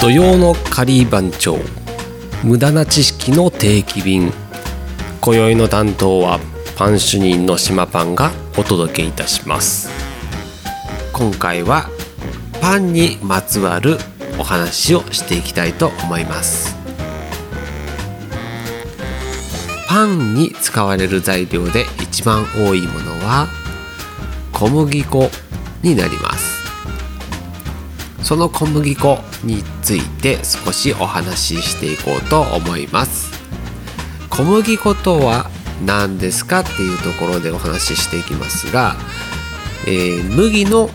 [0.00, 1.58] 土曜のカリー番長
[2.42, 4.32] 無駄な知識の定期便。
[5.20, 6.40] 今宵の担当は
[6.74, 9.90] パン主任の島パンがお届けいたします。
[11.12, 11.90] 今回は
[12.62, 13.98] パンにまつわる
[14.38, 16.74] お話をしていきたいと思います。
[19.86, 23.48] パンに使われる材料で一番多いものは
[24.54, 25.30] 小麦粉
[25.82, 26.49] になります。
[28.30, 33.32] その小麦粉について少しお話ししていこうと思います。
[34.28, 35.50] 小麦粉とは
[35.84, 38.94] 何ですかっていうところでお話ししていきますが、
[39.84, 40.90] えー、麦の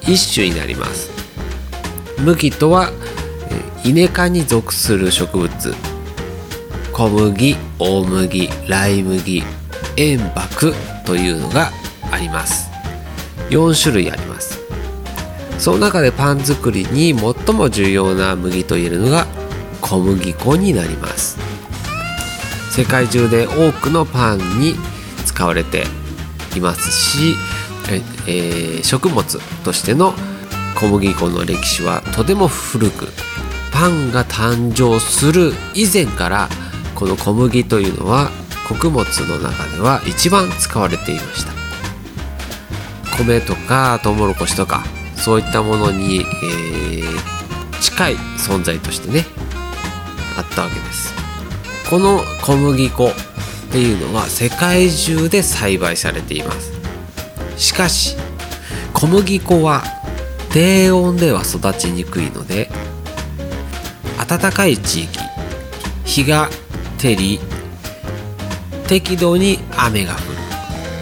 [0.00, 1.12] 一種になります。
[2.18, 2.90] 麦とは
[3.84, 5.74] イネ科に属する植物。
[6.92, 9.44] 小麦大麦ラ麦
[9.96, 10.74] 塩麦
[11.06, 11.70] というのが
[12.10, 12.72] あります。
[13.50, 14.51] 4種類あります。
[15.62, 19.28] その中でパン作りに最も重要な麦といえるのが
[19.80, 21.38] 小麦粉になります。
[22.72, 24.74] 世界中で多くのパンに
[25.24, 25.84] 使われて
[26.56, 27.36] いますし、
[28.26, 29.22] えー、食物
[29.62, 30.14] としての
[30.74, 33.06] 小麦粉の歴史はとても古く
[33.72, 36.48] パンが誕生する以前から
[36.96, 38.32] この小麦というのは
[38.66, 41.52] 穀物の中では一番使われていました。
[43.16, 44.84] 米とかトウモロコシとか
[45.22, 49.24] そういったものに、えー、近い存在としてね
[50.36, 51.14] あったわけです。
[51.88, 53.12] この小麦粉っ
[53.70, 56.72] ていうのは世界中で栽培されています。
[57.56, 58.16] しかし
[58.94, 59.84] 小麦粉は
[60.50, 62.68] 低温では育ちにくいので
[64.28, 65.18] 暖かい地域
[66.04, 66.48] 日が
[66.98, 67.38] 照り
[68.88, 70.22] 適度に雨が降る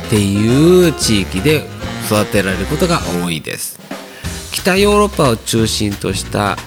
[0.09, 1.65] っていう地域で
[2.07, 3.90] 育てられることが多いです。
[4.63, 6.59] 北ヨーロッパを中心とした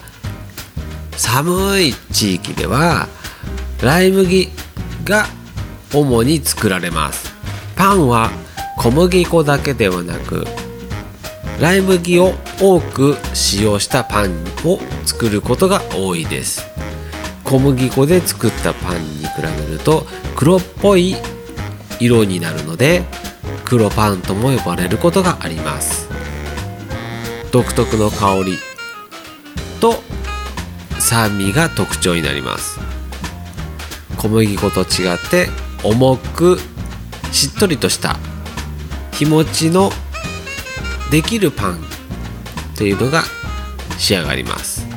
[1.15, 3.07] 寒い地域では
[3.83, 4.49] ライ麦
[5.03, 5.27] が
[5.93, 7.31] 主に作られます。
[7.75, 8.31] パンは
[8.79, 10.43] 小麦粉だけではなく
[11.59, 16.65] ライ麦を多く使用したパンを作ることが多いです。
[17.43, 21.15] 小麦粉で作ったパンに比べると黒っぽい
[21.99, 23.03] 色になるので
[23.63, 26.12] 黒パンとも呼ばれることがあります。
[27.53, 28.57] 独特の香り
[29.79, 30.01] と
[30.99, 32.79] 酸味が特徴になります。
[34.17, 35.49] 小麦粉と違って
[35.83, 36.57] 重く
[37.31, 38.17] しっとりとした
[39.11, 39.91] 日持ちの
[41.11, 41.83] できるパン
[42.75, 43.21] というのが
[43.99, 44.87] 仕上がります。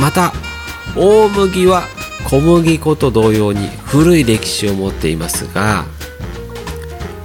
[0.00, 0.32] また
[0.96, 1.82] 大麦は
[2.30, 5.84] 小麦粉と同様に古い歴史を持っていますが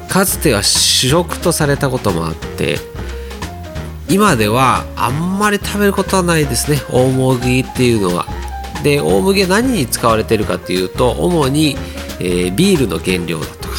[0.10, 2.91] かつては主食とされたこともあって
[4.12, 6.78] 今ではあんまり食べることはないですね。
[6.92, 8.26] 大麦っていうのは。
[8.84, 11.78] で大麦は何に使われてるかっていうと主に、
[12.20, 13.76] えー、ビールの原料だとか、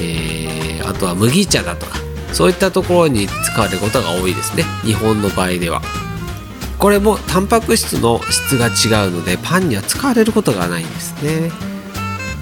[0.00, 1.98] えー、あとは麦茶だとか
[2.32, 4.64] そういったところに使われることが多いですね。
[4.82, 5.80] 日本の場合では。
[6.78, 11.52] これもタンパク質の質が違うのでパンには使われることがないんですね。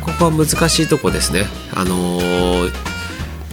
[0.01, 1.45] ここは難しいとこですね。
[1.75, 2.88] あのー、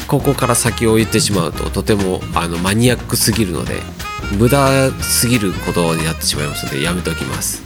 [0.07, 3.81] ここから先を言ってしまうととてもあのマニアックすぎるので
[4.37, 7.63] 無駄すぎることになってしまいますのでやめておきます。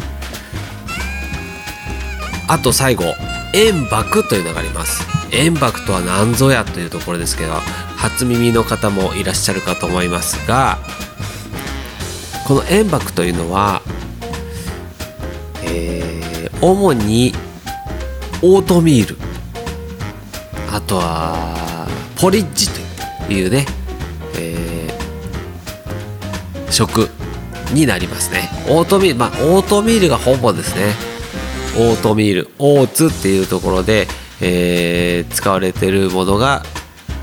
[2.47, 3.03] あと最後
[3.53, 5.05] 円箔というのがあります。
[5.31, 7.53] 円箔とは何ぞやというところですけど
[7.97, 10.79] 初耳の方もいらっしゃるかと思いますが
[12.47, 13.83] この円箔というのは、
[15.63, 16.29] えー
[16.61, 17.31] 主に
[18.41, 19.17] オートミール。
[20.71, 21.58] あとは
[22.19, 23.65] ポリッジというね、
[24.37, 27.09] えー食
[27.73, 28.49] になりますね。
[28.69, 30.93] オートミールまあオートミールがほぼですね。
[31.77, 34.07] オートミールオーツっていうところで、
[34.41, 36.63] えー使われてるものが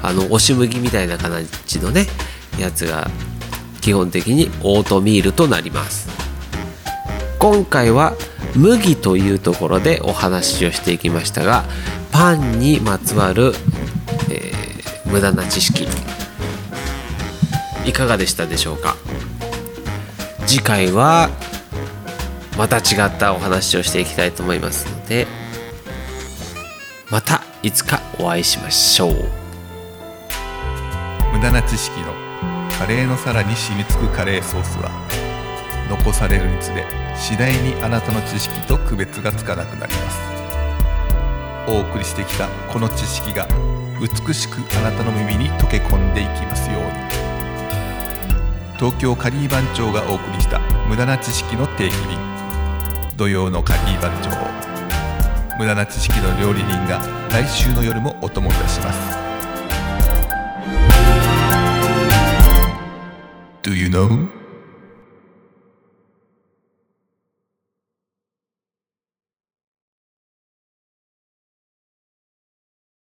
[0.03, 2.07] あの押し麦みたいな形のね
[2.59, 3.09] やつが
[3.81, 6.09] 基本的にオートミールとなります。
[7.39, 8.15] 今回は
[8.55, 11.65] 麦というところでお話をしていきましたが
[12.11, 13.53] パンにまつわる、
[15.07, 15.87] 無駄な知識。
[17.85, 18.97] いかがでしたでしょうか？
[20.47, 21.31] 次回は
[22.59, 25.27] また違ったお話をしていきたいと思いますので
[27.11, 29.15] またいつかお会いしましょう。
[31.33, 32.13] 無駄な知識の
[32.79, 34.91] カレーの皿に染みつくカレーソースは
[35.89, 36.85] 残されるにつれ
[37.17, 40.19] 次第にあなたの知識と区別がつかなくなります。
[41.69, 43.47] お送りしてきたこの知識が
[44.01, 46.91] 美しくあなたの耳に溶け込んでいきますように。
[48.77, 52.19] 東京カリー番長がお送りした無駄な知識の定期便。
[53.17, 54.31] 土曜のカリー番長。
[55.59, 57.01] 無駄な知識の料理人が
[57.31, 59.17] 来週の夜もお供いたします。
[63.63, 64.36] Do you know?